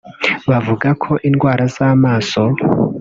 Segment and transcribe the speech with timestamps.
[0.49, 2.41] bavuga ko indwara z’amaso